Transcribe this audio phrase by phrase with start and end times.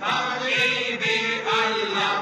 [0.00, 1.18] Habibi
[1.62, 2.16] Allah,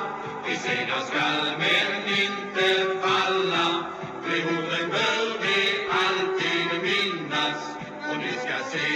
[0.46, 1.90] vi segrar skall men
[2.22, 2.66] inte
[3.02, 3.84] falla.
[4.22, 4.42] De
[4.90, 5.58] bör vi
[6.02, 7.60] alltid minnas
[8.10, 8.88] och ni ska se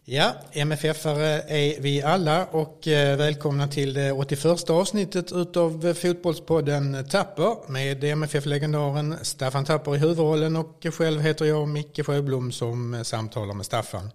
[0.06, 7.72] Ja, MFF-are är vi alla och eh, välkomna till det 81 avsnittet utav Fotbollspodden Tapper
[7.72, 13.54] med MFF-legendaren Staffan Tapper i huvudrollen och själv heter jag Micke Sjöblom som eh, samtalar
[13.54, 14.10] med Staffan.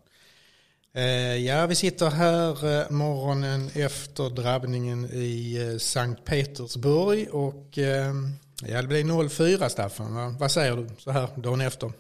[0.97, 8.31] Eh, ja, vi sitter här eh, morgonen efter drabbningen i eh, Sankt Petersburg och ehm,
[8.67, 10.37] ja, det blir 0-4 Staffan.
[10.39, 11.93] Vad säger du så här dagen efter?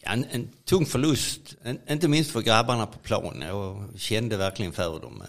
[0.00, 3.42] Ja, en, en tung förlust, en, inte minst för grabbarna på plan.
[3.46, 5.22] Jag kände verkligen för dem.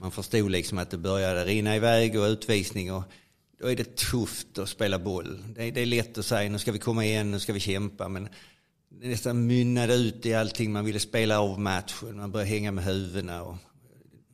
[0.00, 2.92] Man förstod liksom att det började rinna iväg och utvisning.
[2.92, 3.02] Och
[3.60, 5.44] då är det tufft att spela boll.
[5.56, 7.60] Det, är- det är lätt att säga nu ska vi komma igen, nu ska vi
[7.60, 8.08] kämpa.
[8.08, 8.28] Men
[8.90, 10.72] nästan mynnade ut i allting.
[10.72, 13.56] Man ville spela av matchen, man började hänga med huvudena och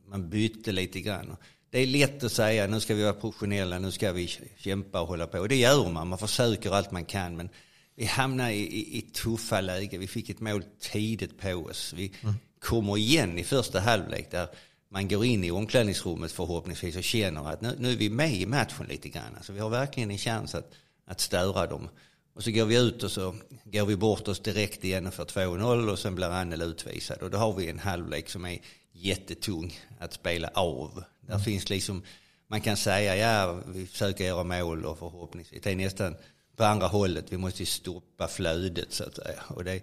[0.09, 1.37] man bytte lite grann.
[1.71, 5.09] Det är lätt att säga nu ska vi vara professionella, nu ska vi kämpa och
[5.09, 5.39] hålla på.
[5.39, 7.37] Och det gör man, man försöker allt man kan.
[7.37, 7.49] Men
[7.97, 10.01] vi hamnar i, i, i tuffa lägen.
[10.01, 11.93] Vi fick ett mål tidigt på oss.
[11.97, 12.13] Vi
[12.61, 14.49] kommer igen i första halvlek där
[14.89, 18.47] man går in i omklädningsrummet förhoppningsvis och känner att nu, nu är vi med i
[18.47, 19.35] matchen lite grann.
[19.37, 20.73] Alltså vi har verkligen en chans att,
[21.07, 21.89] att störa dem.
[22.35, 25.25] Och så går vi ut och så går vi bort oss direkt igen och får
[25.25, 27.23] 2-0 och sen blir Annel utvisad.
[27.23, 28.59] Och då har vi en halvlek som är
[28.93, 31.05] jättetung att spela av.
[31.21, 32.03] Där finns liksom,
[32.47, 35.63] man kan säga ja vi försöker göra mål och förhoppningsvis.
[35.63, 36.17] Det är nästan
[36.57, 39.43] på andra hållet, vi måste stoppa flödet så att säga.
[39.49, 39.83] Och det,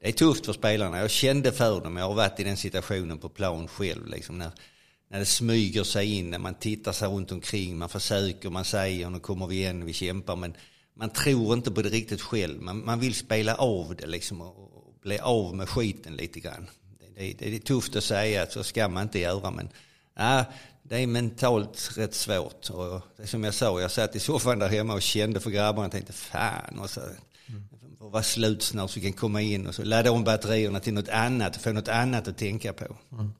[0.00, 0.98] det är tufft för spelarna.
[0.98, 4.06] Jag kände för dem, jag har varit i den situationen på plan själv.
[4.06, 4.50] Liksom när,
[5.08, 9.10] när det smyger sig in, när man tittar sig runt omkring, man försöker, man säger
[9.10, 10.36] nu kommer vi igen, vi kämpar.
[10.36, 10.54] Men
[10.94, 12.62] man tror inte på det riktigt själv.
[12.62, 16.66] Man, man vill spela av det liksom och, och bli av med skiten lite grann.
[16.98, 19.50] Det, det, det är tufft att säga, så ska man inte göra.
[19.50, 19.68] Men
[20.14, 20.44] ja,
[20.82, 22.70] det är mentalt rätt svårt.
[22.70, 25.86] Och det som jag sa, jag satt i soffan där hemma och kände för grabbarna
[25.86, 26.78] och tänkte fan.
[26.78, 27.00] Och så,
[28.04, 30.94] får vara slut snart så vi kan komma in och så ladda om batterierna till
[30.94, 32.96] något annat och få något annat att tänka på.
[33.12, 33.32] Mm.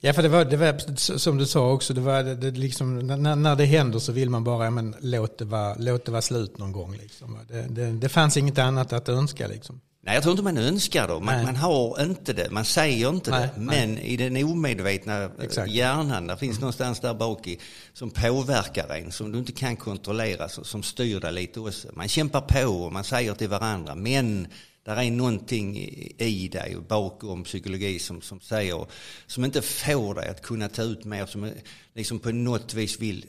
[0.00, 2.98] Ja, för det var, det var som du sa också, det var det, det liksom,
[2.98, 6.12] när, när det händer så vill man bara, ja, men låt det vara, låt det
[6.12, 6.96] vara slut någon gång.
[6.96, 7.38] Liksom.
[7.48, 9.46] Det, det, det fanns inget annat att önska.
[9.46, 9.80] Liksom.
[10.02, 11.14] Nej, jag tror inte man önskar det.
[11.14, 11.44] Man, Nej.
[11.44, 12.50] man har inte det.
[12.50, 13.60] Man säger inte Nej, det.
[13.60, 13.86] nej.
[13.86, 15.70] Men i den omedvetna eh, Exakt.
[15.70, 17.58] hjärnan, där finns någonstans där bak i,
[17.92, 21.88] som påverkar en, som du inte kan kontrollera, som, som styr dig lite också.
[21.92, 24.46] Man kämpar på och man säger till varandra, men
[24.94, 25.78] där är någonting
[26.18, 28.86] i, dig och bakom psykologi som, som säger,
[29.26, 31.52] som inte får dig att kunna ta ut mer, som
[31.94, 33.24] liksom på något vis vill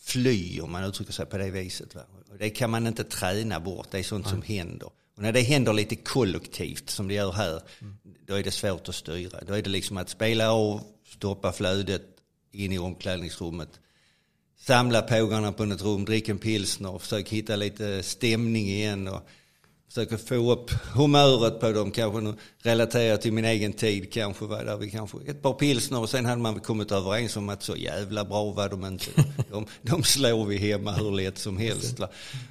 [0.00, 1.94] fly om man uttrycker sig på det viset.
[1.94, 2.02] Va?
[2.30, 4.90] Och det kan man inte träna bort, det är sånt som händer.
[5.16, 7.62] Och när det händer lite kollektivt som det gör här,
[8.26, 9.40] då är det svårt att styra.
[9.46, 12.02] Då är det liksom att spela av, stoppa flödet
[12.52, 13.68] in i omklädningsrummet.
[14.58, 19.08] Samla pågarna på något rum, dricka en pilsner och försöka hitta lite stämning igen.
[19.08, 19.28] Och
[19.94, 24.44] försöka få upp humöret på dem, kanske relatera till min egen tid kanske.
[24.44, 27.62] Var där vi kanske ett par pilsner och sen hade man kommit överens om att
[27.62, 29.06] så jävla bra var de inte.
[29.50, 31.98] De, de slår vi hemma hur lätt som helst.
[31.98, 32.08] Va?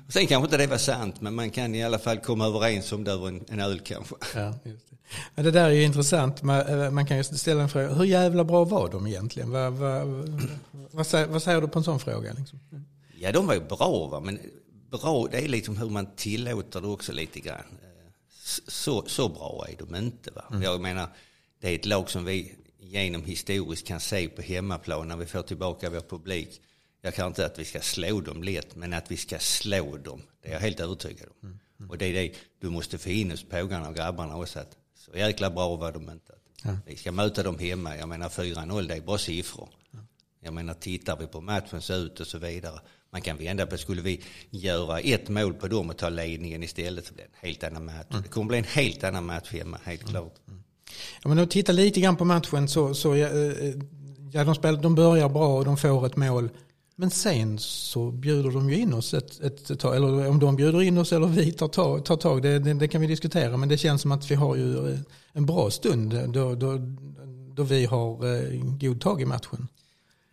[0.07, 2.91] Och sen kanske inte det var sant, men man kan i alla fall komma överens
[2.91, 4.15] om det över en, en öl kanske.
[4.35, 4.97] Ja, just det.
[5.35, 6.43] Men det där är ju intressant.
[6.43, 9.51] Man, eh, man kan ju ställa en fråga, hur jävla bra var de egentligen?
[9.51, 10.07] Vad, vad,
[10.91, 12.33] vad, säger, vad säger du på en sån fråga?
[12.33, 12.59] Liksom?
[13.19, 14.19] Ja, de var ju bra, va?
[14.19, 14.39] men
[14.91, 17.59] bra det är liksom hur man tillåter det också lite grann.
[17.83, 18.11] Eh,
[18.67, 20.31] Så, så bra är de inte.
[20.31, 20.43] Va?
[20.63, 21.09] Jag menar,
[21.61, 25.41] det är ett lag som vi genom historiskt kan se på hemmaplan när vi får
[25.41, 26.61] tillbaka vår publik.
[27.01, 30.21] Jag kan inte att vi ska slå dem lätt, men att vi ska slå dem.
[30.41, 31.59] Det är jag helt övertygad om.
[31.89, 34.59] Och det är det du måste få in hos pågarna och grabbarna också.
[34.59, 36.33] Att så jäkla bra var de inte.
[36.63, 36.77] Ja.
[36.85, 37.97] Vi ska möta dem hemma.
[37.97, 39.69] Jag menar 4-0, det är bra siffror.
[40.43, 42.79] Jag menar tittar vi på matchen så ut och så vidare.
[43.11, 47.05] Man kan vända på, skulle vi göra ett mål på dem och ta ledningen istället
[47.05, 48.07] så blir det en helt annan match.
[48.23, 50.33] Det kommer bli en helt annan match hemma, helt klart.
[51.21, 53.73] Ja, men om du tittar lite grann på matchen så, så ja, eh,
[54.31, 56.49] ja, de, spelar, de börjar bra och de får ett mål.
[56.95, 60.81] Men sen så bjuder de ju in oss ett, ett, tag, eller om de bjuder
[60.81, 63.57] in oss eller vi tar tag, tar tag det, det, det kan vi diskutera.
[63.57, 64.99] Men det känns som att vi har ju eh,
[65.33, 66.79] en bra stund då, då,
[67.55, 69.67] då vi har eh, god tag i matchen.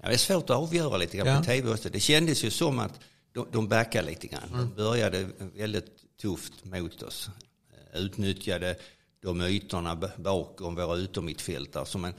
[0.02, 1.38] Ja, det är svårt att avgöra lite grann Ja.
[1.38, 1.88] på tv också.
[1.90, 3.00] Det kändes ju som att
[3.32, 4.48] de, de backade lite grann.
[4.52, 4.60] Mm.
[4.60, 7.30] De började väldigt tufft mot oss.
[7.94, 8.76] Eh, Utnyttjade
[9.22, 12.14] de ytorna bakom våra utommittfältare som en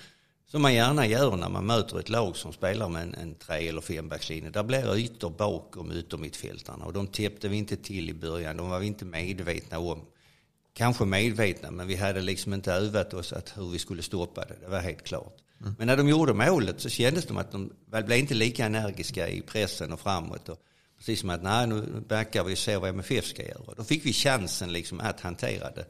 [0.52, 3.68] Som man gärna gör när man möter ett lag som spelar med en, en tre
[3.68, 4.50] eller fembackslinje.
[4.50, 8.58] Där blir ytor bakom utom mittfältarna och de täppte vi inte till i början.
[8.58, 10.02] De var vi inte medvetna om.
[10.74, 14.56] kanske medvetna, men vi hade liksom inte övat oss att hur vi skulle stoppa det.
[14.62, 15.38] Det var helt klart.
[15.62, 15.76] Mm.
[15.78, 19.42] Men när de gjorde målet så kändes som att de blev inte lika energiska i
[19.42, 20.50] pressen och framåt.
[20.50, 20.60] Och
[20.98, 23.74] precis som att nej, nu backar vi och ser vad MFF ska göra.
[23.78, 25.86] Då fick vi chansen liksom att hantera det.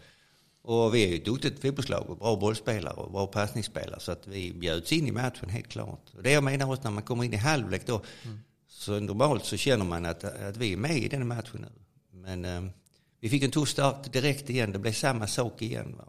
[0.61, 3.99] Och vi är ju ett duktigt fotbollslag och bra bollspelare och bra passningsspelare.
[3.99, 6.05] Så att vi bjöds in i matchen helt klart.
[6.17, 8.01] Och det jag menar också när man kommer in i halvlek då.
[8.23, 8.39] Mm.
[8.67, 11.71] Så normalt så känner man att, att vi är med i den matchen nu.
[12.11, 12.71] Men eh,
[13.19, 14.71] vi fick en tuff start direkt igen.
[14.71, 15.95] Det blev samma sak igen.
[15.97, 16.05] Va?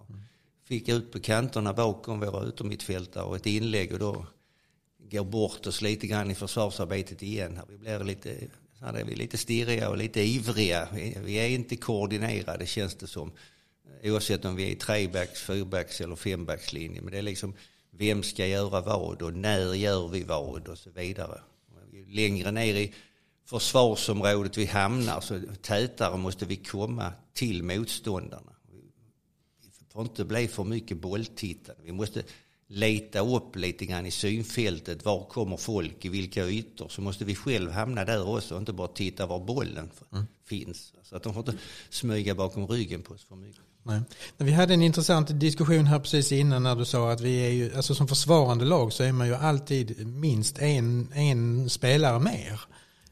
[0.70, 4.26] Fick ut på kanterna bakom våra yttermittfältare och ett inlägg och då
[4.98, 7.60] går bort oss lite grann i försvarsarbetet igen.
[7.68, 8.36] Vi blir lite,
[8.78, 10.88] så är vi lite stirriga och lite ivriga.
[11.24, 13.32] Vi är inte koordinerade känns det som.
[14.02, 17.00] Oavsett om vi är i trebacks, fyrbacks eller fembackslinje.
[17.00, 17.54] Men det är liksom
[17.90, 21.40] vem ska göra vad och när gör vi vad och så vidare.
[22.08, 22.94] Längre ner i
[23.44, 28.52] försvarsområdet vi hamnar så tätare måste vi komma till motståndarna.
[29.92, 31.82] Får inte bli för mycket bolltittande.
[31.84, 32.22] Vi måste
[32.66, 35.04] leta upp lite grann i synfältet.
[35.04, 36.04] Var kommer folk?
[36.04, 36.88] I vilka ytor?
[36.88, 40.26] Så måste vi själv hamna där också och inte bara titta var bollen mm.
[40.46, 40.92] finns.
[41.02, 43.60] Så att de får inte smyga bakom ryggen på oss för mycket.
[43.82, 44.00] Nej.
[44.36, 47.76] Vi hade en intressant diskussion här precis innan när du sa att vi är ju,
[47.76, 52.60] alltså som försvarande lag så är man ju alltid minst en, en spelare mer.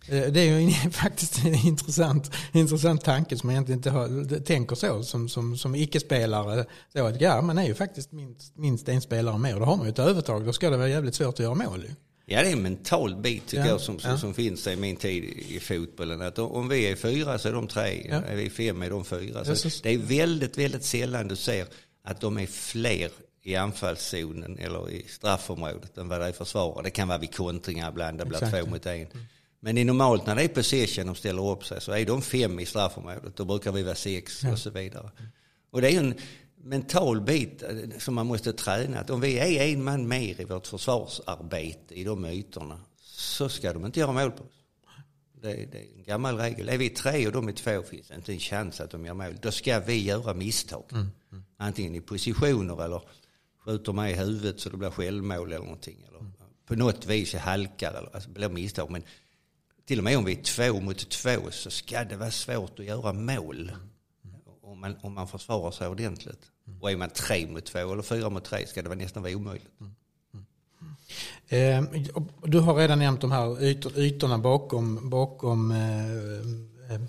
[0.09, 4.77] Eh, det är ju faktiskt en intressant, intressant tanke som man egentligen inte har, tänker
[4.77, 6.65] så som, som, som icke-spelare.
[6.93, 9.77] Så att, ja, man är ju faktiskt minst, minst en spelare mer och då har
[9.77, 10.45] man ju ett övertag.
[10.45, 11.85] Då ska det vara jävligt svårt att göra mål.
[12.31, 14.19] Ja, det är en mental bit tycker ja, jag som, ja.
[14.19, 16.23] som finns i min tid i fotbollen.
[16.23, 18.17] Att om vi är fyra så är de tre, ja.
[18.17, 19.45] är vi fem är de fyra.
[19.45, 19.83] Så så...
[19.83, 21.67] Det är väldigt, väldigt sällan du ser
[22.05, 23.11] att de är fler
[23.43, 26.83] i anfallszonen eller i straffområdet än vad det är försvarare.
[26.83, 28.95] Det kan vara vid kontringar ibland, det blir två mot en.
[28.95, 29.27] Mm.
[29.61, 32.61] Men i normalt när det är possession de ställer upp sig så är de fem
[32.61, 33.37] i straffområdet.
[33.37, 35.11] Då brukar vi vara sex och så vidare.
[35.71, 36.15] Och det är en
[36.63, 39.01] mental bit eh, som man måste träna.
[39.01, 43.73] Att om vi är en man mer i vårt försvarsarbete i de ytorna så ska
[43.73, 44.51] de inte göra mål på oss.
[45.43, 46.69] Det, det, är en gammal regel.
[46.69, 49.15] Är vi tre och de är två finns det inte en chans att de gör
[49.15, 49.37] mål.
[49.43, 50.85] Då ska vi göra misstag.
[50.93, 51.07] Mm.
[51.33, 51.45] Mm.
[51.57, 53.03] Antingen i positioner eller
[53.65, 56.05] skjuter mig i huvudet så det blir självmål eller någonting.
[56.09, 56.33] Eller mm.
[56.67, 58.91] på något vis halkar eller alltså, blir misstag.
[58.91, 59.03] Men
[59.89, 62.85] till och med om vi är två mot två så ska det vara svårt att
[62.85, 63.73] göra mål.
[64.63, 66.41] Om man, om man försvarar sig ordentligt.
[66.81, 69.37] Och är man tre mot två eller fyra mot tre ska det vara nästan vara
[69.37, 69.69] omöjligt.
[69.81, 69.95] Mm.
[71.51, 71.95] Mm.
[71.95, 72.03] Eh,
[72.43, 73.65] du har redan nämnt de här
[73.99, 77.01] ytorna bakom, bakom eh, eh,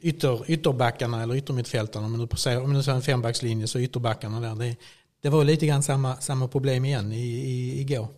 [0.00, 2.06] ytter, ytterbackarna eller yttermittfältarna.
[2.06, 4.54] Om du säger, om du säger en fembackslinje så ytterbackarna där.
[4.54, 4.76] Det,
[5.22, 8.08] det var lite grann samma, samma problem igen i, i, igår.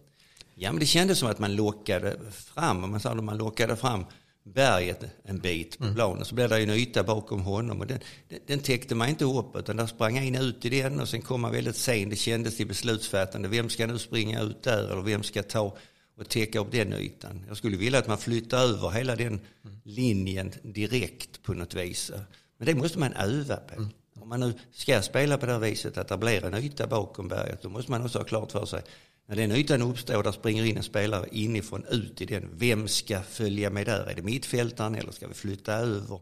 [0.54, 3.76] Ja, men det kändes som att man lockade fram, om man sa att man lockade
[3.76, 4.04] fram
[4.44, 5.94] berget en bit på mm.
[5.94, 6.24] planen.
[6.24, 7.98] Så blev det en yta bakom honom och den,
[8.28, 11.22] den, den täckte man inte upp utan där sprang in ut i den och sen
[11.22, 12.10] kom man väldigt sent.
[12.10, 13.48] Det kändes till beslutsfattande.
[13.48, 15.76] Vem ska nu springa ut där eller vem ska ta
[16.16, 17.44] och täcka upp den ytan?
[17.48, 19.80] Jag skulle vilja att man flyttar över hela den mm.
[19.84, 22.12] linjen direkt på något vis.
[22.58, 23.74] Men det måste man öva på.
[23.74, 23.88] Mm.
[24.20, 27.28] Om man nu ska spela på det här viset att det blir en yta bakom
[27.28, 28.82] berget då måste man också ha klart för sig
[29.26, 32.48] när den ytan uppstår, där springer in en spelare inifrån ut i den.
[32.52, 34.06] Vem ska följa med där?
[34.06, 36.20] Är det mittfältaren eller ska vi flytta över?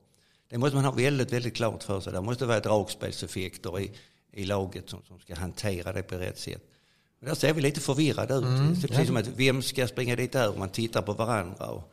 [0.49, 2.13] Det måste man ha väldigt, väldigt klart för sig.
[2.13, 3.91] Det måste vara dragspelseffekter i,
[4.33, 6.63] i laget som, som ska hantera det på rätt sätt.
[7.21, 8.45] Och där ser vi lite förvirrade ut.
[8.45, 9.07] Mm, precis ja.
[9.07, 10.53] som att vem ska springa dit där?
[10.59, 11.67] Man tittar på varandra.
[11.67, 11.93] Och,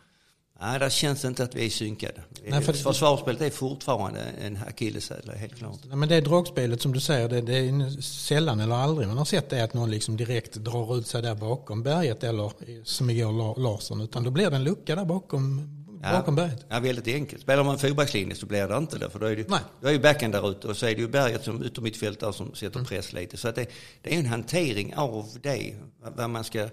[0.62, 2.22] Nej, det känns inte att vi är synkade.
[2.48, 5.80] Nej, för Försvarsspelet är fortfarande en akilleshäl, helt klart.
[5.84, 9.18] Nej, men det är dragspelet som du säger, det, det, är sällan eller aldrig man
[9.18, 12.52] har sett det att någon liksom direkt drar ut sig där bakom berget eller
[12.84, 15.70] som igår Larsson, utan då blir det en lucka där bakom,
[16.04, 16.66] ja, bakom berget.
[16.70, 17.42] Ja, väldigt enkelt.
[17.42, 20.00] Spelar man fyrbackslinje så blir det inte det, för då är, det, då är ju
[20.00, 22.86] backen där ute och så är det ju berget som yttermittfältare som sätter mm.
[22.86, 23.38] press lite.
[23.38, 23.66] Så att det,
[24.02, 25.76] det är en hantering av det,
[26.16, 26.70] vad man ska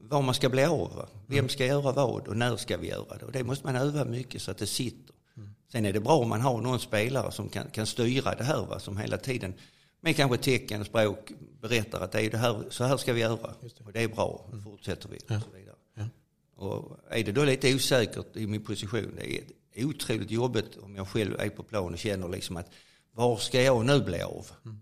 [0.00, 1.08] vad man ska bli av.
[1.26, 1.48] Vem mm.
[1.48, 3.24] ska göra vad och när ska vi göra det?
[3.24, 5.14] Och det måste man öva mycket så att det sitter.
[5.36, 5.50] Mm.
[5.72, 8.66] Sen är det bra om man har någon spelare som kan, kan styra det här,
[8.66, 8.78] va?
[8.78, 9.54] som hela tiden
[10.00, 13.54] med kanske tecken, språk berättar att det är det här, så här ska vi göra.
[13.60, 13.84] Det.
[13.84, 14.64] Och det är bra, mm.
[14.64, 15.18] fortsätter vi.
[15.26, 15.36] Ja.
[15.36, 15.76] Och, så vidare.
[15.94, 16.08] Ja.
[16.56, 21.08] och är det då lite osäkert i min position, det är otroligt jobbigt om jag
[21.08, 22.70] själv är på plan och känner liksom att
[23.12, 24.46] var ska jag nu bli av?
[24.64, 24.80] Mm.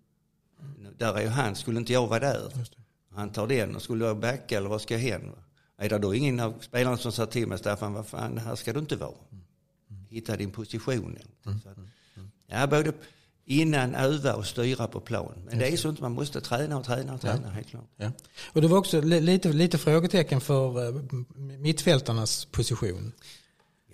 [0.99, 2.53] Där är ju han, skulle inte jag vara där?
[3.15, 5.39] Han tar den och skulle jag backa eller vad ska hända?
[5.77, 8.73] Är det då ingen av spelarna som sa till mig, Staffan, vad fan, här ska
[8.73, 9.15] du inte vara.
[10.09, 11.19] Hitta din position.
[11.47, 11.61] Mm.
[11.61, 11.77] Så att,
[12.47, 12.93] ja, både
[13.45, 15.33] innan öva och styra på plan.
[15.47, 17.49] Men det är sånt man måste träna och träna och träna, ja.
[17.49, 17.89] helt klart.
[17.97, 18.13] Ja.
[18.53, 21.03] Och det var också lite, lite frågetecken för eh,
[21.37, 23.13] mittfältarnas position.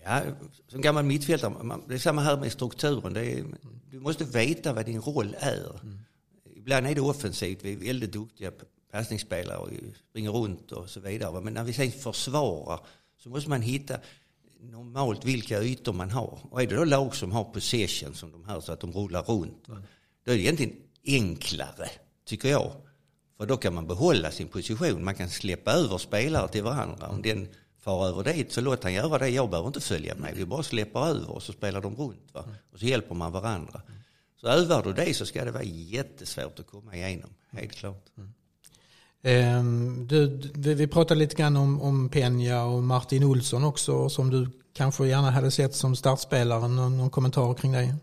[0.05, 0.23] Ja,
[0.69, 3.17] som gammal mittfältare, det är samma här med strukturen.
[3.17, 3.45] Är,
[3.91, 5.81] du måste veta vad din roll är.
[5.83, 5.99] Mm.
[6.57, 8.51] Ibland är det offensivt, vi är väldigt duktiga
[8.91, 9.69] passningsspelare och
[10.11, 11.41] springer runt och så vidare.
[11.41, 12.81] Men när vi sen försvarar
[13.19, 13.99] så måste man hitta
[14.61, 16.39] normalt vilka ytor man har.
[16.51, 19.23] Och är det då lag som har possession som de här så att de rullar
[19.23, 19.69] runt.
[19.69, 19.83] Mm.
[20.25, 21.91] Då är det egentligen enklare,
[22.25, 22.73] tycker jag.
[23.37, 25.05] För då kan man behålla sin position.
[25.05, 27.09] Man kan släppa över spelare till varandra.
[27.09, 29.29] Om den far över dit så låt han göra det.
[29.29, 30.35] Jag behöver inte följa med.
[30.37, 32.35] Vi bara släpper över och så spelar de runt.
[32.35, 32.45] Va?
[32.73, 33.83] Och så hjälper man varandra.
[34.41, 37.31] Så övar du det så ska det vara jättesvårt att komma igenom.
[37.51, 38.07] Helt klart.
[38.17, 38.33] Mm.
[39.23, 40.29] Ehm, du,
[40.75, 45.31] vi pratade lite grann om, om Peña och Martin Olsson också som du kanske gärna
[45.31, 46.69] hade sett som startspelare.
[46.69, 47.95] Någon, någon kommentar kring det?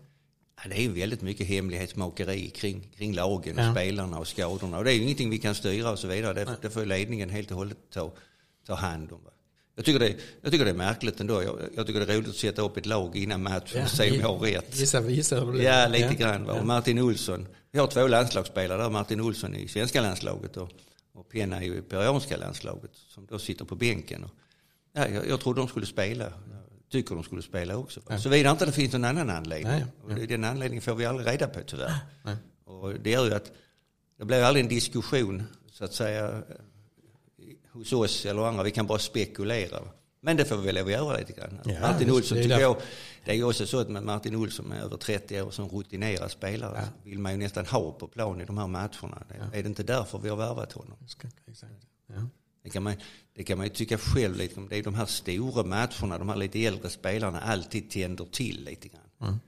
[0.62, 3.72] Ja, det är väldigt mycket hemlighetsmakeri kring, kring lagen och ja.
[3.72, 4.78] spelarna och skadorna.
[4.78, 6.34] Och det är ju ingenting vi kan styra och så vidare.
[6.34, 8.12] Det, det får ledningen helt och hållet ta,
[8.66, 9.20] ta hand om.
[9.76, 11.42] Jag tycker, det, jag tycker det är märkligt ändå.
[11.42, 14.10] Jag, jag tycker det är roligt att sätta upp ett lag innan matchen och se
[14.10, 14.78] om jag har rätt.
[14.78, 16.12] Gissa, gissa hur det Ja, lite ja.
[16.12, 16.44] grann.
[16.44, 16.52] Va?
[16.52, 17.46] Och Martin Olsson.
[17.70, 18.90] Vi har två landslagsspelare där.
[18.90, 20.70] Martin Olsson i svenska landslaget och,
[21.18, 22.90] och Penna i peruanska landslaget.
[22.94, 24.24] Som då sitter på bänken.
[24.24, 24.30] Och,
[24.92, 26.24] ja, jag, jag trodde de skulle spela.
[26.24, 28.00] Jag tycker de skulle spela också.
[28.08, 28.18] Ja.
[28.18, 29.72] Såvida inte det finns någon annan anledning.
[29.72, 29.84] Nej.
[30.02, 31.94] Och den anledningen får vi aldrig reda på tyvärr.
[32.22, 32.36] Nej.
[32.64, 33.52] Och det gör ju att
[34.18, 36.42] det blir aldrig en diskussion så att säga
[37.72, 38.62] hos oss eller andra.
[38.62, 39.80] Vi kan bara spekulera.
[40.20, 41.60] Men det får vi väl lov att göra lite grann.
[41.64, 42.76] Ja, Martin Olsson det tycker jag,
[43.24, 46.78] det är ju också så att Martin Olsson med över 30 år som rutinerad spelare
[46.82, 47.10] ja.
[47.10, 49.22] vill man ju nästan ha på plan i de här matcherna.
[49.28, 49.58] Ja.
[49.58, 50.98] Är det inte därför vi har värvat honom?
[52.06, 52.14] Ja.
[52.62, 52.94] Det, kan man,
[53.34, 54.68] det kan man ju tycka själv lite om.
[54.68, 58.88] Det är de här stora matcherna, de här lite äldre spelarna alltid tänder till lite
[58.88, 59.10] grann.
[59.20, 59.40] Mm.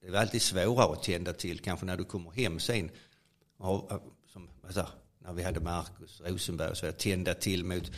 [0.00, 2.90] Det är alltid svårare att tända till kanske när du kommer hem sen.
[3.56, 3.90] Och,
[4.32, 4.86] som, alltså,
[5.18, 7.90] när vi hade Marcus Rosenberg och så tända till mot,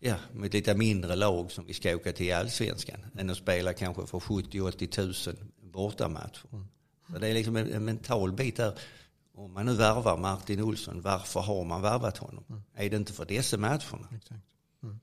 [0.00, 3.00] ja, mot lite mindre lag som vi ska åka till i allsvenskan.
[3.18, 6.48] Än att spela kanske för 70-80 tusen bortamatcher.
[7.12, 8.78] Så det är liksom en, en, mental bit där.
[9.34, 12.44] Om man nu värvar Martin Olsson, varför har man värvat honom?
[12.48, 12.62] Mm.
[12.74, 14.08] Är det inte för dessa matcherna?
[14.82, 14.98] Mm.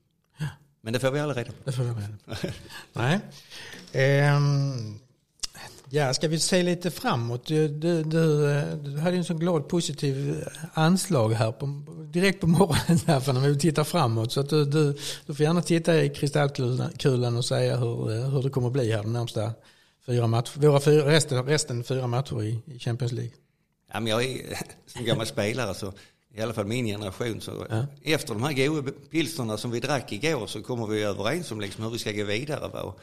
[0.80, 1.64] Men det får vi aldrig reda på.
[1.64, 2.48] Det får vi reda på.
[3.92, 4.30] Nej.
[4.36, 5.00] Um,
[5.90, 7.46] Ja, ska vi se lite framåt?
[7.46, 8.50] Du, du, du,
[8.82, 13.58] du hade en så glad positiv anslag här på, direkt på morgonen här när vi
[13.58, 14.32] tittar framåt.
[14.32, 18.50] Så att du, du, du får gärna titta i kristallkulan och säga hur, hur det
[18.50, 19.52] kommer att bli här de närmsta
[20.06, 20.58] fyra matcher.
[20.58, 23.32] Våra fyra, resten, resten fyra matcher i, i Champions League.
[23.92, 25.92] Ja, men jag är som gammal spelare så
[26.36, 27.40] i alla fall min generation.
[27.40, 27.86] Så ja.
[28.02, 31.84] Efter de här goda pilsnerna som vi drack igår så kommer vi överens om liksom
[31.84, 32.68] hur vi ska gå vidare.
[32.68, 32.94] Va?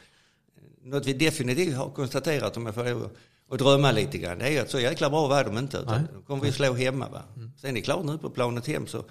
[0.82, 3.10] Något vi definitivt har konstaterat om jag får lov
[3.50, 5.78] att drömma lite grann, det är att så jäkla bra var de inte.
[5.78, 7.08] Utan kommer vi slå hemma.
[7.08, 7.22] Va?
[7.36, 7.52] Mm.
[7.56, 9.04] Sen är det klart nu på planet hem så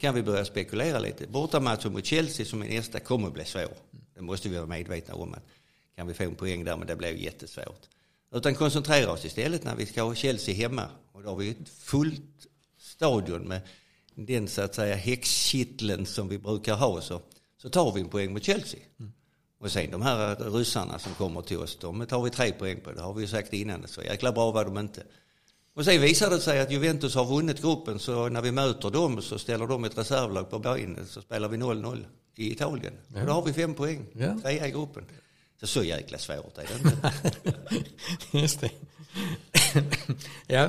[0.00, 1.26] kan vi börja spekulera lite.
[1.26, 3.72] Bortamatchen mot Chelsea som är nästa kommer att bli svår.
[4.14, 5.34] Det måste vi vara medvetna om.
[5.34, 5.44] Att
[5.96, 7.88] kan vi få en poäng där, men det blir jättesvårt.
[8.34, 10.86] Utan koncentrera oss istället när vi ska ha Chelsea hemma.
[11.12, 12.46] Och då har vi ett fullt
[12.78, 13.60] stadion med
[14.14, 17.00] den så att säga häxkitteln som vi brukar ha.
[17.00, 17.20] Så,
[17.62, 18.80] så tar vi en poäng mot Chelsea.
[19.00, 19.12] Mm.
[19.60, 22.92] Och sen de här ryssarna som kommer till oss, de tar vi tre poäng på.
[22.92, 23.88] Det har vi ju sagt innan.
[23.88, 25.02] Så jäkla bra var de inte.
[25.74, 29.22] Och sen visar det sig att Juventus har vunnit gruppen så när vi möter dem
[29.22, 32.04] så ställer de ett reservlag på benen så spelar vi 0-0
[32.36, 32.92] i Italien.
[33.14, 33.20] Ja.
[33.20, 34.40] Och då har vi fem poäng, ja.
[34.42, 35.04] trea i gruppen.
[35.60, 37.12] Så så jäkla svårt är det inte.
[38.38, 38.70] Just det.
[40.46, 40.68] ja,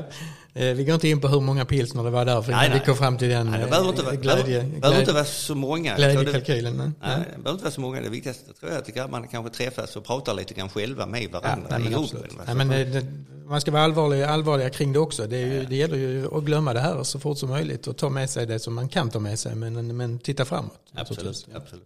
[0.54, 2.80] eh, vi går inte in på hur många pilsner det var där för nej, vi
[2.80, 5.96] kom fram till den nej, det behöver inte, glädje, behöver, inte vara så många.
[5.96, 6.78] Glädjekalkylen.
[6.78, 8.02] Nej, nej, det behöver inte vara så många.
[8.02, 11.68] Det viktigaste tror jag att grabbarna kanske träffas och pratar lite grann själva med varandra
[11.70, 12.22] ja, i gruppen.
[12.48, 13.06] Ja, men det,
[13.50, 15.28] man ska vara allvarlig, allvarliga kring det också.
[15.28, 18.10] Det, ju, det gäller ju att glömma det här så fort som möjligt och ta
[18.10, 20.80] med sig det som man kan ta med sig men, men titta framåt.
[20.94, 21.48] Absolut.
[21.56, 21.84] absolut.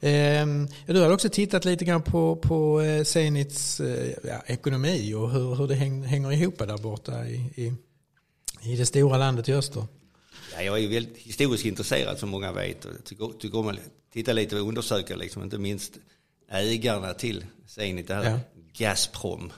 [0.00, 5.30] Ehm, du har också tittat lite grann på, på eh, Zenits eh, ja, ekonomi och
[5.30, 7.72] hur, hur det häng, hänger ihop där borta i, i,
[8.72, 9.86] i det stora landet i öster.
[10.54, 13.78] Ja, jag är väldigt historiskt intresserad som många vet och tycker, tycker om att
[14.12, 15.92] titta lite och undersöka liksom, inte minst
[16.50, 18.38] ägarna till Zenit, det här ja.
[18.78, 19.52] Gazprom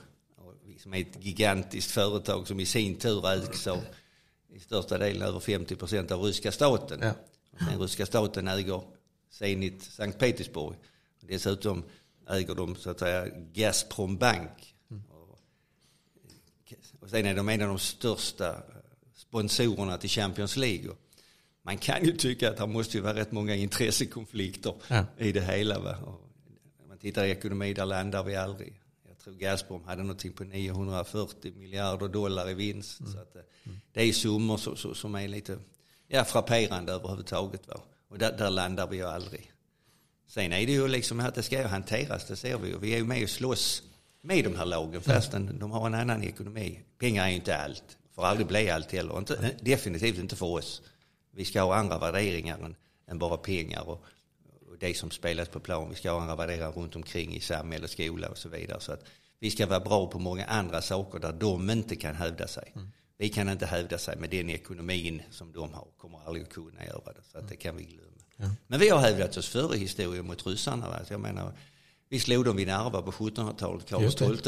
[0.79, 3.79] som är ett gigantiskt företag som i sin tur ägs av
[4.53, 6.99] i största delen över 50 procent av ryska staten.
[7.01, 7.13] Ja.
[7.59, 8.81] Den ryska staten äger
[9.29, 10.75] Zenit Sankt Petersburg.
[11.21, 11.83] Dessutom
[12.29, 14.75] äger de så att säga Gazprom Bank.
[14.91, 15.03] Mm.
[16.99, 18.63] Och sen är de en av de största
[19.15, 20.91] sponsorerna till Champions League.
[21.61, 25.05] Man kan ju tycka att det måste ju vara rätt många intressekonflikter ja.
[25.17, 25.79] i det hela.
[25.79, 25.97] Va?
[25.97, 26.21] Och
[26.79, 28.81] när man tittar i ekonomi, där landar vi aldrig.
[29.19, 32.99] Jag tror Gazprom hade någonting på 940 miljarder dollar i vinst.
[32.99, 33.11] Mm.
[33.13, 33.77] Så att, mm.
[33.93, 35.59] Det är summor som, som är lite
[36.07, 37.67] ja, frapperande överhuvudtaget.
[37.67, 37.81] Va?
[38.09, 39.51] Och där, där landar vi ju aldrig.
[40.27, 42.77] Sen är det ju liksom att det ska hanteras, det ser vi ju.
[42.77, 43.83] Vi är ju med och slåss
[44.21, 46.79] med de här lagen fastän de har en annan ekonomi.
[46.97, 49.17] Pengar är ju inte allt, får aldrig bli allt heller.
[49.17, 50.81] Inte, definitivt inte för oss.
[51.31, 52.75] Vi ska ha andra värderingar än,
[53.07, 54.03] än bara pengar och
[54.79, 55.89] det som spelas på plan.
[55.89, 58.79] Vi ska ha andra värderingar runt omkring i samhälle, skola och så vidare.
[58.79, 59.03] Så att
[59.39, 62.71] vi ska vara bra på många andra saker där de inte kan hävda sig.
[62.75, 62.91] Mm.
[63.17, 66.85] Vi kan inte hävda sig med den ekonomin som de har, kommer aldrig att kunna
[66.85, 67.21] göra det.
[67.31, 68.09] Så att det kan vi glömma.
[68.37, 68.49] Ja.
[68.67, 70.89] Men vi har hävdat oss före historien mot ryssarna.
[70.89, 70.99] Va?
[71.09, 71.53] Jag menar,
[72.09, 73.89] vi slog dem vid Narva på 1700-talet.
[73.89, 74.43] Karl XII slog.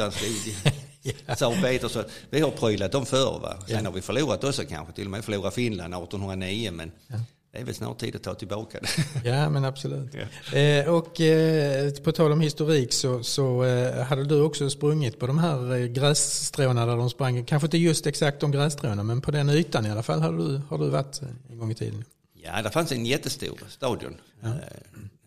[1.36, 2.06] Tsar Peter.
[2.30, 3.40] vi har prylat dem förr.
[3.40, 3.58] Va?
[3.68, 3.90] Sen ja.
[3.90, 4.94] har vi förlorat också kanske.
[4.94, 6.72] Till och med förlorat Finland 1809.
[6.72, 7.16] Men ja.
[7.52, 8.88] Det är väl snart tid att ta tillbaka det.
[9.30, 10.14] Ja men absolut.
[10.14, 10.58] Ja.
[10.58, 15.28] Eh, och eh, på tal om historik så, så eh, hade du också sprungit på
[15.28, 17.46] de här eh, grässtråna där de sprang.
[17.46, 20.62] Kanske inte just exakt de grässtråna men på den ytan i alla fall har du,
[20.70, 22.04] har du varit en gång i tiden.
[22.34, 24.18] Ja, det fanns en jättestor stadion.
[24.42, 24.48] Ja.
[24.48, 24.54] Eh,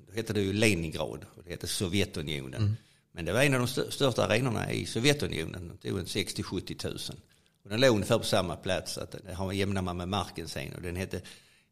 [0.06, 2.62] då hette det ju Leningrad och det hette Sovjetunionen.
[2.62, 2.76] Mm.
[3.12, 5.72] Men det var en av de största arenorna i Sovjetunionen.
[5.82, 7.16] Det tog en 60-70 tusen.
[7.64, 8.98] Och den låg ungefär på samma plats.
[8.98, 10.74] Att det har jämnar man med marken sen.
[10.74, 11.20] Och den hette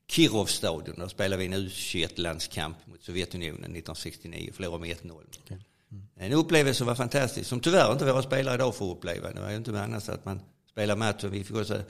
[0.08, 0.98] Kirovstadion.
[0.98, 5.12] Då spelade vi en U21-landskamp mot Sovjetunionen 1969 och förlorade med 1-0.
[5.44, 5.58] Okay.
[5.92, 6.06] Mm.
[6.16, 7.48] En upplevelse som var fantastisk.
[7.48, 9.32] Som tyvärr inte våra spelare idag får uppleva.
[9.32, 10.40] Det var ju inte med annars att man
[10.70, 11.82] spelar match och vi fick också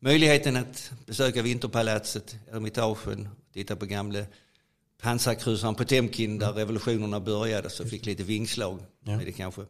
[0.00, 4.24] möjligheten att besöka Vinterpalatset, Ermitagen, titta på gamla
[5.02, 8.78] pansarkryssaren Potemkin där revolutionerna började så fick lite vingslag.
[9.04, 9.12] Ja.
[9.12, 9.62] Det är kanske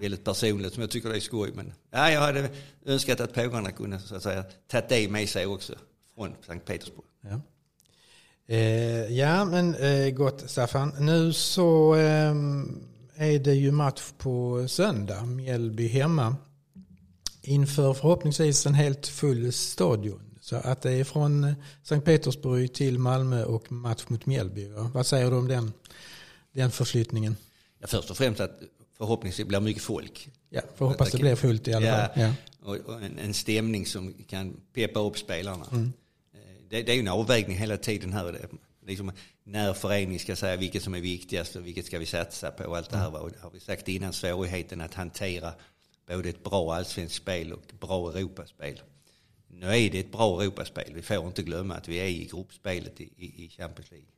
[0.00, 1.52] väldigt personligt som jag tycker det är skoj.
[1.54, 2.50] Men ja, jag hade
[2.86, 5.74] önskat att pågarna kunde så att säga tagit det med sig också
[6.20, 7.06] från Sankt Petersburg.
[7.20, 7.40] Ja.
[8.46, 10.92] Eh, ja men eh, gott Staffan.
[10.98, 12.34] Nu så eh,
[13.14, 15.24] är det ju match på söndag.
[15.24, 16.36] Mjällby hemma
[17.42, 20.20] inför förhoppningsvis en helt full stadion.
[20.40, 24.68] Så att det är från eh, Sankt Petersburg till Malmö och match mot Mjällby.
[24.68, 25.72] Vad säger du om den,
[26.52, 27.36] den förflyttningen?
[27.78, 28.60] Ja, först och främst att
[28.98, 30.30] förhoppningsvis blir mycket folk.
[30.50, 32.08] Ja, för hoppas det blir fullt i alla fall.
[32.14, 35.66] Ja, och en, en, stämning som kan peppa upp spelarna.
[35.72, 35.92] Mm.
[36.70, 38.48] Det, det, är ju en avvägning hela tiden här.
[38.86, 39.12] Liksom
[39.44, 42.64] när föreningen ska säga vilket som är viktigast och vilket ska vi satsa på.
[42.64, 43.22] Och allt det här.
[43.22, 45.52] Och det har vi sagt innan, svårigheten att hantera
[46.06, 48.80] både ett bra allsvenskt spel och bra Europaspel.
[49.48, 50.92] Nu är det ett bra Europaspel.
[50.94, 54.08] Vi får inte glömma att vi är i gruppspelet i, i, i Champions League.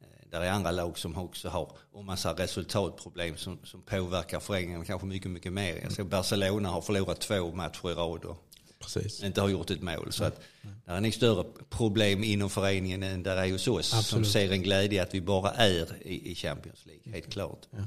[0.00, 4.84] Eh, där är andra lag som också har en massa resultatproblem som, som påverkar föreningen
[4.84, 5.80] kanske mycket, mycket mer.
[5.82, 8.49] Jag såg Barcelona har förlorat två matcher i rad och
[8.80, 9.22] Precis.
[9.22, 10.12] inte har gjort ett mål.
[10.12, 10.40] Så att
[10.84, 14.26] det är nog större problem inom föreningen än där är hos oss Absolut.
[14.26, 17.66] som ser en glädje att vi bara är i, i Champions League, helt klart.
[17.70, 17.78] Ja.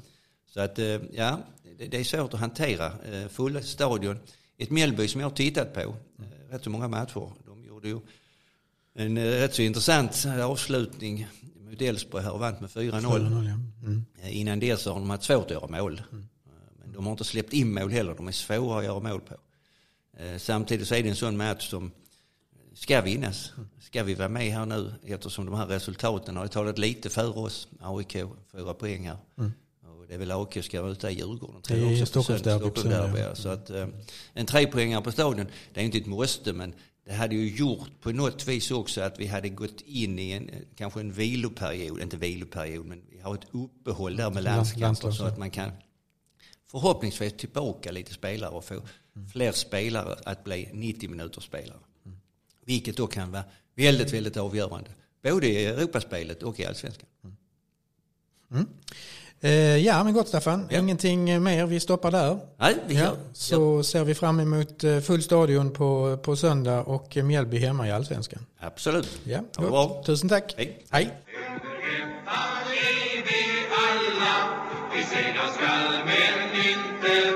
[0.54, 1.40] Så att eh, ja,
[1.78, 2.86] det är svårt att hantera.
[2.86, 4.20] Eh, fulla stadion.
[4.58, 7.32] Ett Mjällby som jag har tittat på eh, rätt så många matcher.
[7.46, 8.00] De gjorde ju
[8.96, 11.28] en rätt så intressant avslutning
[11.60, 12.92] mot Elfsborg här och vann med 4-0.
[13.02, 13.88] Ja.
[13.88, 14.06] Mm.
[14.24, 16.02] Innan det så har de haft svårt att göra mål.
[16.12, 16.28] Mm.
[16.80, 18.16] Men de har inte släppt in mål heller.
[18.16, 19.36] De är svåra att göra mål på.
[20.38, 21.92] Samtidigt så är det en sån match som
[22.74, 23.52] ska vinnas.
[23.80, 27.68] Ska vi vara med här nu eftersom de här resultaten har talat lite för oss.
[27.80, 28.18] AIK,
[28.52, 29.18] fyra poäng här.
[29.38, 29.52] Mm
[30.14, 31.62] det är väl AIK ska möta Djurgården.
[31.68, 33.20] Det är Stockholmsderby.
[33.20, 33.36] Ja.
[33.36, 33.88] Så att, eh,
[34.34, 36.74] en trepoängare på stadion, det är inte ett måste men
[37.06, 40.50] det hade ju gjort på något vis också att vi hade gått in i en,
[40.76, 45.38] kanske en viloperiod, inte viloperiod men vi har ett uppehåll där med landskamper så att
[45.38, 45.72] man kan
[46.82, 49.30] förhoppningsvis tillbaka lite spelare och få mm.
[49.32, 51.80] fler spelare att bli 90 minuters spelare.
[52.06, 52.18] Mm.
[52.66, 53.44] Vilket då kan vara
[53.76, 54.90] väldigt, väldigt avgörande.
[55.24, 57.08] Både i Europaspelet och i Allsvenskan.
[57.24, 57.36] Mm.
[58.52, 58.68] mm.
[59.44, 60.68] Eh, ja, men gott Staffan.
[60.70, 60.80] Ja.
[60.80, 61.66] Ingenting mer.
[61.66, 62.40] Vi stoppar där.
[62.58, 63.84] Nej, vi ja, så ja.
[63.84, 68.46] ser vi fram emot eh, full stadion på, på söndag och Mjällby hemma i Allsvenskan.
[68.60, 69.20] Absolut.
[69.24, 70.04] Ja.
[70.06, 70.54] Tusen tack.
[70.58, 70.86] Hej.
[70.90, 71.12] Hej
[75.12, 77.33] segra skall men inte